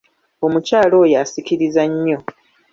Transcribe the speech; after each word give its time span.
Omukyala 0.45 0.95
oyo 1.03 1.15
asikiriza 1.23 1.83
nnyo. 1.91 2.17